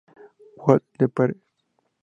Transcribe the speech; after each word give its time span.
Who's 0.63 0.81
the 0.97 1.09
Parent? 1.09 1.39